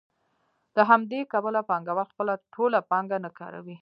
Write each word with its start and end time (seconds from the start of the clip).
له 0.75 0.81
همدې 0.89 1.19
کبله 1.33 1.59
پانګوال 1.69 2.07
خپله 2.11 2.33
ټوله 2.53 2.79
پانګه 2.89 3.17
نه 3.25 3.29
کاروي 3.37 3.69